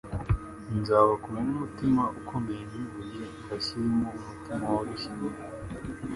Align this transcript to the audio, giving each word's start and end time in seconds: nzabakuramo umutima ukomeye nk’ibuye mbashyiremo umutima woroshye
nzabakuramo 0.79 1.51
umutima 1.55 2.03
ukomeye 2.19 2.61
nk’ibuye 2.69 3.23
mbashyiremo 3.43 4.07
umutima 4.19 4.65
woroshye 4.73 5.11